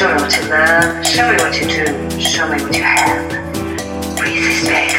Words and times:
Show 0.00 0.08
me 0.08 0.22
what 0.22 0.34
you 0.34 0.48
love, 0.48 1.06
show 1.06 1.30
me 1.30 1.36
what 1.36 1.60
you 1.60 1.68
do, 1.68 1.84
show 2.18 2.48
me 2.48 2.62
what 2.62 2.74
you 2.74 2.82
have. 2.82 3.28
Breathe 4.16 4.46
respect. 4.46 4.94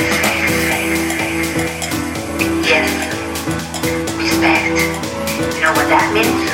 Yes, 2.70 2.88
respect. 4.16 5.56
You 5.56 5.62
know 5.64 5.72
what 5.74 5.90
that 5.90 6.12
means? 6.14 6.51